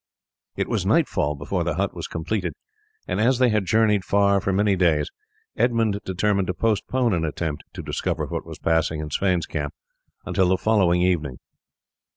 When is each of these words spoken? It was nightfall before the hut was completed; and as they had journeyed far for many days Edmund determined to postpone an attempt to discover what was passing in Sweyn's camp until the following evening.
It 0.55 0.67
was 0.67 0.83
nightfall 0.83 1.35
before 1.35 1.63
the 1.63 1.75
hut 1.75 1.93
was 1.93 2.07
completed; 2.07 2.53
and 3.07 3.21
as 3.21 3.37
they 3.37 3.49
had 3.49 3.65
journeyed 3.67 4.03
far 4.03 4.41
for 4.41 4.51
many 4.51 4.75
days 4.75 5.11
Edmund 5.55 5.99
determined 6.03 6.47
to 6.47 6.55
postpone 6.55 7.13
an 7.13 7.23
attempt 7.23 7.65
to 7.73 7.83
discover 7.83 8.25
what 8.25 8.43
was 8.43 8.57
passing 8.57 8.99
in 8.99 9.11
Sweyn's 9.11 9.45
camp 9.45 9.75
until 10.25 10.47
the 10.49 10.57
following 10.57 11.03
evening. 11.03 11.37